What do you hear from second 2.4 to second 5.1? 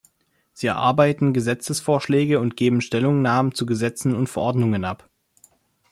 geben Stellungnahmen zu Gesetzen und Verordnungen ab.